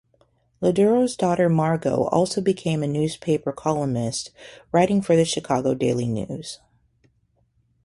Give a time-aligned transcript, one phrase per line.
[0.61, 4.31] Lederer's daughter Margo also became a newspaper columnist,
[4.71, 6.57] writing for the "Chicago Daily News".